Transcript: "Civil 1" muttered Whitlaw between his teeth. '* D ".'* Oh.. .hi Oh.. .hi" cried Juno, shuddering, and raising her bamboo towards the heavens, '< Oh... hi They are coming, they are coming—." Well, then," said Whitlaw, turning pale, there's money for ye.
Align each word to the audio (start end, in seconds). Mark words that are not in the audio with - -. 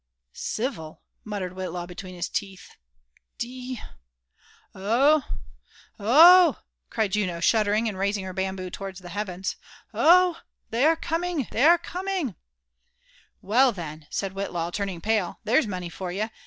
"Civil 0.55 1.03
1" 1.25 1.29
muttered 1.29 1.53
Whitlaw 1.53 1.85
between 1.85 2.15
his 2.15 2.27
teeth. 2.27 2.71
'* 3.07 3.37
D 3.45 3.79
".'* 4.35 4.73
Oh.. 4.73 5.19
.hi 5.19 5.31
Oh.. 5.99 6.53
.hi" 6.55 6.59
cried 6.89 7.11
Juno, 7.11 7.39
shuddering, 7.39 7.87
and 7.87 7.95
raising 7.95 8.25
her 8.25 8.33
bamboo 8.33 8.71
towards 8.71 9.01
the 9.01 9.09
heavens, 9.09 9.57
'< 9.79 9.93
Oh... 9.93 10.33
hi 10.33 10.39
They 10.71 10.85
are 10.85 10.95
coming, 10.95 11.47
they 11.51 11.65
are 11.65 11.77
coming—." 11.77 12.33
Well, 13.43 13.71
then," 13.71 14.07
said 14.09 14.33
Whitlaw, 14.33 14.71
turning 14.73 15.01
pale, 15.01 15.39
there's 15.43 15.67
money 15.67 15.89
for 15.91 16.11
ye. 16.11 16.29